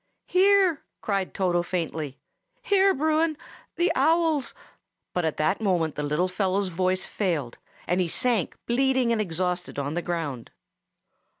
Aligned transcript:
"Here!" 0.25 0.81
cried 1.01 1.31
Toto 1.31 1.61
faintly. 1.61 2.17
"Here, 2.63 2.91
Bruin! 2.91 3.37
The 3.75 3.91
owls—" 3.93 4.55
But 5.13 5.25
at 5.25 5.37
that 5.37 5.61
moment 5.61 5.93
the 5.93 6.01
little 6.01 6.27
fellow's 6.27 6.69
voice 6.69 7.05
failed, 7.05 7.59
and 7.85 8.01
he 8.01 8.07
sank 8.07 8.57
bleeding 8.65 9.11
and 9.11 9.21
exhausted 9.21 9.77
on 9.77 9.93
the 9.93 10.01
ground. 10.01 10.49